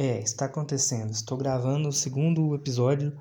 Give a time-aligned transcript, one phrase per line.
[0.00, 1.10] É, está acontecendo.
[1.10, 3.12] Estou gravando o segundo episódio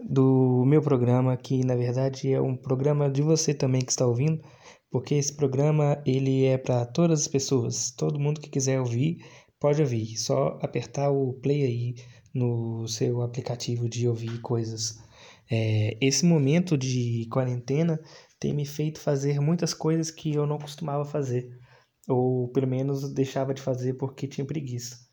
[0.00, 4.42] do meu programa, que na verdade é um programa de você também que está ouvindo,
[4.90, 7.92] porque esse programa ele é para todas as pessoas.
[7.92, 9.24] Todo mundo que quiser ouvir
[9.60, 10.16] pode ouvir.
[10.16, 11.94] Só apertar o play aí
[12.34, 14.98] no seu aplicativo de ouvir coisas.
[15.48, 18.00] É, esse momento de quarentena
[18.40, 21.48] tem me feito fazer muitas coisas que eu não costumava fazer,
[22.08, 25.03] ou pelo menos deixava de fazer porque tinha preguiça.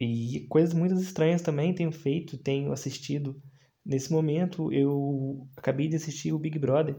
[0.00, 3.40] E coisas muito estranhas também tenho feito, tenho assistido.
[3.84, 6.96] Nesse momento eu acabei de assistir o Big Brother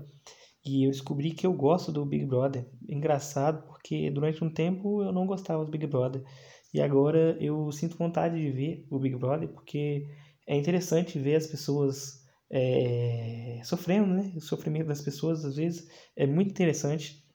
[0.64, 2.70] e eu descobri que eu gosto do Big Brother.
[2.88, 6.24] Engraçado porque durante um tempo eu não gostava do Big Brother
[6.72, 10.08] e agora eu sinto vontade de ver o Big Brother porque
[10.48, 14.32] é interessante ver as pessoas é, sofrendo, né?
[14.36, 17.26] O sofrimento das pessoas às vezes é muito interessante.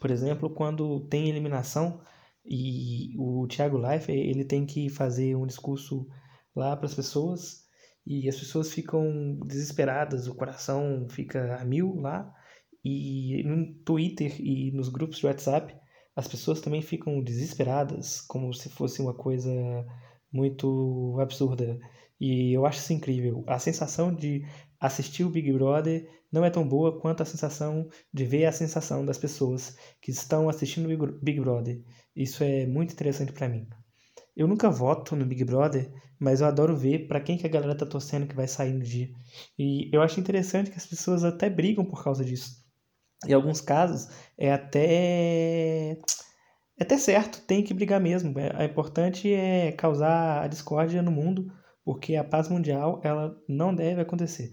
[0.00, 2.00] Por exemplo, quando tem eliminação
[2.44, 6.06] e o Thiago Life, ele tem que fazer um discurso
[6.54, 7.64] lá para as pessoas
[8.06, 12.32] e as pessoas ficam desesperadas, o coração fica a mil lá.
[12.84, 15.74] E no Twitter e nos grupos de WhatsApp,
[16.14, 19.50] as pessoas também ficam desesperadas, como se fosse uma coisa
[20.30, 21.78] muito absurda.
[22.20, 23.42] E eu acho isso incrível.
[23.46, 24.44] A sensação de
[24.78, 29.04] assistir o Big Brother não é tão boa quanto a sensação de ver a sensação
[29.04, 31.82] das pessoas que estão assistindo o Big Brother.
[32.14, 33.66] Isso é muito interessante para mim.
[34.36, 37.76] Eu nunca voto no Big Brother, mas eu adoro ver para quem que a galera
[37.76, 39.10] tá torcendo que vai sair no dia.
[39.58, 42.64] E eu acho interessante que as pessoas até brigam por causa disso.
[43.26, 45.98] Em alguns casos é até
[46.76, 48.38] é até certo, tem que brigar mesmo.
[48.38, 51.52] É, é importante é causar a discórdia no mundo,
[51.84, 54.50] porque a paz mundial ela não deve acontecer.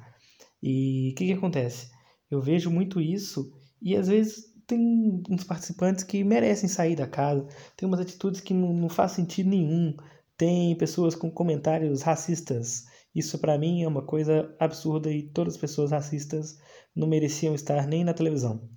[0.62, 1.90] E o que, que acontece?
[2.30, 3.52] Eu vejo muito isso
[3.82, 8.54] e às vezes tem uns participantes que merecem sair da casa, tem umas atitudes que
[8.54, 9.96] não, não faz sentido nenhum,
[10.38, 12.86] tem pessoas com comentários racistas.
[13.14, 16.58] Isso para mim é uma coisa absurda e todas as pessoas racistas
[16.96, 18.70] não mereciam estar nem na televisão.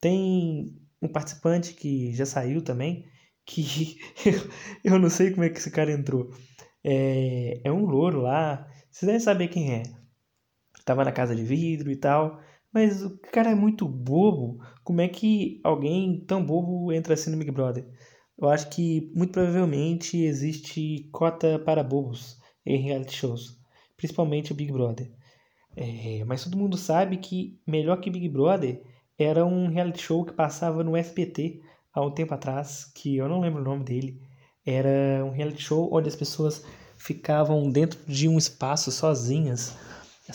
[0.00, 3.04] Tem um participante que já saiu também,
[3.44, 3.96] que
[4.84, 6.30] eu não sei como é que esse cara entrou.
[6.82, 9.82] É, é um louro lá, vocês devem saber quem é
[10.88, 12.40] tava na casa de vidro e tal.
[12.72, 14.58] Mas o cara é muito bobo.
[14.84, 17.86] Como é que alguém tão bobo entra assim no Big Brother?
[18.38, 23.58] Eu acho que muito provavelmente existe cota para bobos em reality shows,
[23.96, 25.10] principalmente o Big Brother.
[25.76, 28.82] É, mas todo mundo sabe que melhor que Big Brother
[29.18, 31.60] era um reality show que passava no SBT
[31.92, 34.20] há um tempo atrás, que eu não lembro o nome dele.
[34.64, 36.64] Era um reality show onde as pessoas
[36.96, 39.76] ficavam dentro de um espaço sozinhas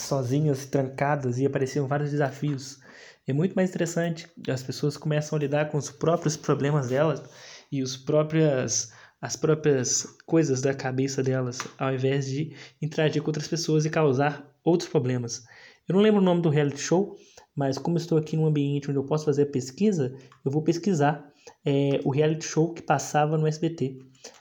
[0.01, 2.79] sozinhas, trancadas e apareciam vários desafios.
[3.25, 7.23] É muito mais interessante, as pessoas começam a lidar com os próprios problemas delas
[7.71, 13.47] e os próprias as próprias coisas da cabeça delas, ao invés de interagir com outras
[13.47, 15.45] pessoas e causar outros problemas.
[15.87, 17.15] Eu não lembro o nome do reality show,
[17.55, 21.25] mas como estou aqui num ambiente onde eu posso fazer pesquisa, eu vou pesquisar
[21.65, 23.97] é, o reality show que passava no SBT.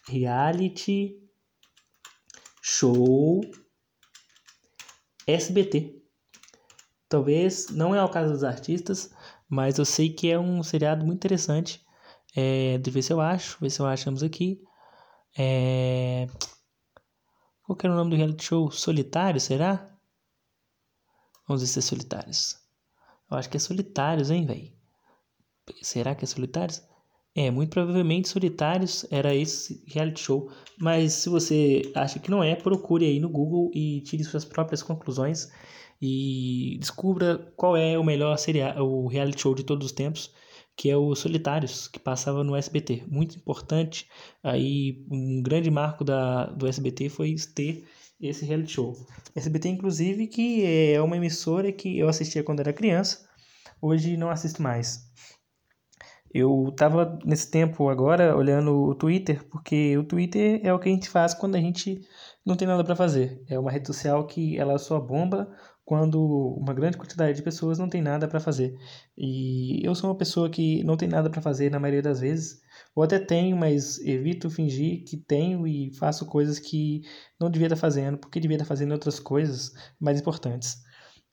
[0.08, 1.22] Reality
[2.60, 3.40] Show
[5.26, 6.02] SBT.
[7.08, 9.12] Talvez não é o caso dos artistas,
[9.48, 11.84] mas eu sei que é um seriado muito interessante.
[12.34, 14.64] É, de ver se eu acho, ver se eu achamos aqui.
[15.36, 16.26] É...
[17.62, 18.70] Qual que era o nome do reality show?
[18.70, 19.94] Solitário, será?
[21.46, 22.56] Vamos ver se é Solitários.
[23.30, 24.72] Eu acho que é Solitários, hein, velho?
[25.82, 26.82] Será que é Solitários?
[27.34, 32.54] É, muito provavelmente Solitários era esse reality show, mas se você acha que não é,
[32.54, 35.50] procure aí no Google e tire suas próprias conclusões
[36.00, 40.31] e descubra qual é o melhor serial, o reality show de todos os tempos,
[40.76, 43.04] que é o Solitários, que passava no SBT.
[43.06, 44.09] Muito importante,
[44.43, 47.84] aí um grande marco da, do SBT foi ter
[48.20, 48.94] esse reality show.
[49.34, 53.26] SBT, inclusive, que é uma emissora que eu assistia quando era criança,
[53.81, 55.10] hoje não assisto mais.
[56.34, 60.93] Eu tava nesse tempo agora olhando o Twitter, porque o Twitter é o que a
[60.93, 62.00] gente faz quando a gente
[62.44, 63.43] não tem nada para fazer.
[63.49, 65.49] É uma rede social que ela só bomba
[65.84, 66.20] quando
[66.58, 68.79] uma grande quantidade de pessoas não tem nada para fazer.
[69.17, 72.62] E eu sou uma pessoa que não tem nada para fazer na maioria das vezes,
[72.94, 77.02] ou até tenho, mas evito fingir que tenho e faço coisas que
[77.38, 80.82] não devia estar fazendo, porque devia estar fazendo outras coisas mais importantes.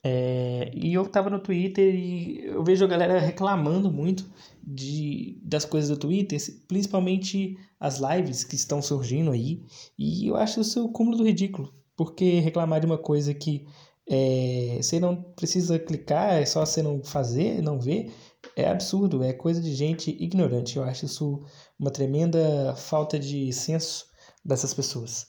[0.01, 4.30] É, e eu tava no Twitter e eu vejo a galera reclamando muito
[4.63, 9.63] de, das coisas do Twitter, principalmente as lives que estão surgindo aí.
[9.98, 11.74] E eu acho isso o cúmulo do ridículo.
[11.98, 13.66] Porque reclamar de uma coisa que
[14.10, 18.12] é, você não precisa clicar, é só você não fazer, não ver,
[18.56, 20.78] é absurdo, é coisa de gente ignorante.
[20.78, 21.44] Eu acho isso
[21.78, 24.06] uma tremenda falta de senso
[24.44, 25.28] dessas pessoas.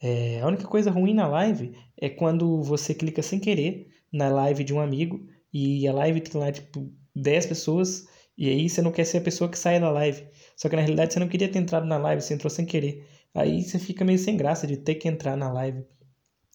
[0.00, 4.64] É, a única coisa ruim na live é quando você clica sem querer na live
[4.64, 8.06] de um amigo e a live tem lá tipo 10 pessoas
[8.36, 10.26] e aí você não quer ser a pessoa que sai da live.
[10.56, 13.06] Só que na realidade você não queria ter entrado na live, você entrou sem querer.
[13.34, 15.84] Aí você fica meio sem graça de ter que entrar na live.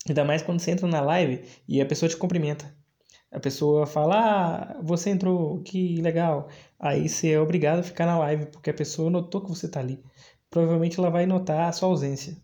[0.07, 2.73] Ainda mais quando você entra na live e a pessoa te cumprimenta.
[3.31, 6.49] A pessoa fala, ah, você entrou, que legal.
[6.79, 9.79] Aí você é obrigado a ficar na live, porque a pessoa notou que você está
[9.81, 10.01] ali.
[10.49, 12.37] Provavelmente ela vai notar a sua ausência.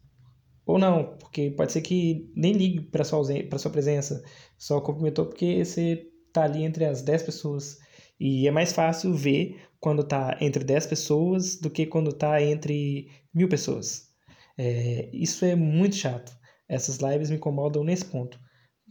[0.65, 3.23] Ou não, porque pode ser que nem ligue para sua,
[3.57, 4.23] sua presença,
[4.57, 7.77] só cumprimentou porque você está ali entre as 10 pessoas.
[8.19, 13.09] E é mais fácil ver quando está entre 10 pessoas do que quando está entre
[13.33, 14.09] mil pessoas.
[14.57, 16.33] É, isso é muito chato.
[16.67, 18.39] Essas lives me incomodam nesse ponto.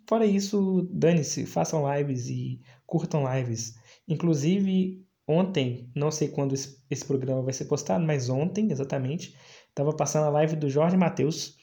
[0.08, 3.74] Fora isso, dane-se, façam lives e curtam lives.
[4.06, 9.34] Inclusive, ontem, não sei quando esse programa vai ser postado, mas ontem, exatamente,
[9.68, 11.56] estava passando a live do Jorge Matheus.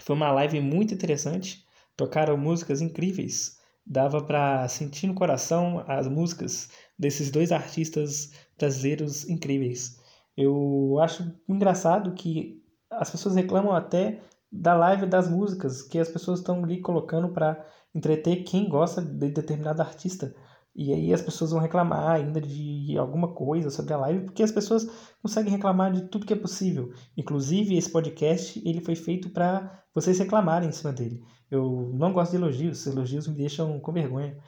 [0.00, 1.64] Foi uma live muito interessante.
[1.96, 3.58] Tocaram músicas incríveis.
[3.84, 10.00] Dava para sentir no coração as músicas desses dois artistas brasileiros incríveis.
[10.36, 14.20] Eu acho engraçado que as pessoas reclamam até
[14.50, 17.64] da live das músicas que as pessoas estão ali colocando para
[17.94, 20.34] entreter quem gosta de determinado artista.
[20.74, 24.52] E aí as pessoas vão reclamar ainda de alguma coisa sobre a live, porque as
[24.52, 24.86] pessoas
[25.20, 26.92] conseguem reclamar de tudo que é possível.
[27.16, 31.20] Inclusive, esse podcast ele foi feito para vocês reclamarem em cima dele.
[31.50, 34.38] Eu não gosto de elogios, elogios me deixam com vergonha.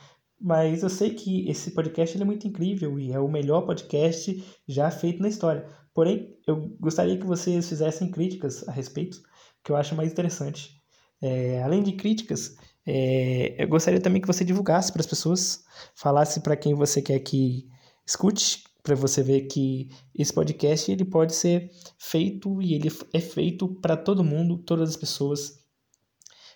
[0.41, 4.91] Mas eu sei que esse podcast é muito incrível e é o melhor podcast já
[4.91, 5.67] feito na história.
[5.95, 9.21] Porém, eu gostaria que vocês fizessem críticas a respeito,
[9.63, 10.83] que eu acho mais interessante.
[11.21, 12.57] É, além de críticas,
[12.87, 15.65] é, eu gostaria também que você divulgasse para as pessoas,
[15.95, 17.69] falasse para quem você quer que
[18.07, 23.69] escute, para você ver que esse podcast ele pode ser feito e ele é feito
[23.81, 25.63] para todo mundo, todas as pessoas.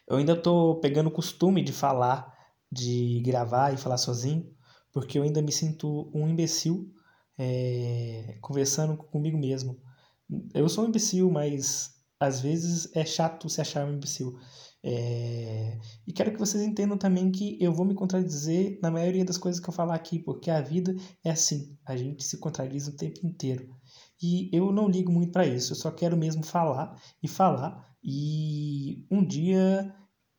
[0.09, 2.33] Eu ainda estou pegando o costume de falar,
[2.71, 4.53] de gravar e falar sozinho,
[4.93, 6.93] porque eu ainda me sinto um imbecil
[7.39, 9.81] é, conversando comigo mesmo.
[10.53, 14.39] Eu sou um imbecil, mas às vezes é chato se achar um imbecil.
[14.83, 15.79] É...
[16.07, 19.61] E quero que vocês entendam também que eu vou me contradizer na maioria das coisas
[19.61, 23.27] que eu falar aqui, porque a vida é assim, a gente se contradiz o tempo
[23.27, 23.69] inteiro.
[24.23, 29.05] E eu não ligo muito para isso, eu só quero mesmo falar e falar e
[29.11, 29.93] um dia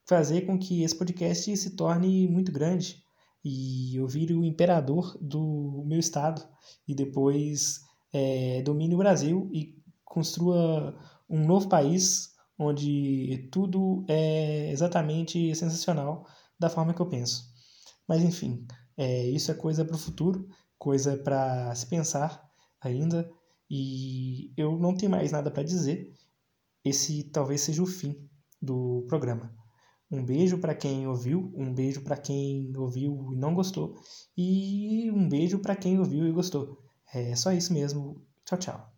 [0.07, 3.03] fazer com que esse podcast se torne muito grande
[3.43, 6.41] e eu vire o imperador do meu estado
[6.87, 7.81] e depois
[8.13, 10.97] é, domine o Brasil e construa
[11.29, 16.25] um novo país onde tudo é exatamente sensacional
[16.59, 17.51] da forma que eu penso.
[18.07, 18.65] Mas enfim,
[18.95, 20.47] é, isso é coisa para o futuro,
[20.77, 22.43] coisa para se pensar
[22.81, 23.29] ainda,
[23.69, 26.13] e eu não tenho mais nada para dizer.
[26.83, 28.15] Esse talvez seja o fim
[28.61, 29.53] do programa.
[30.09, 33.99] Um beijo para quem ouviu, um beijo para quem ouviu e não gostou,
[34.37, 36.81] e um beijo para quem ouviu e gostou.
[37.13, 38.25] É só isso mesmo.
[38.45, 38.96] Tchau, tchau.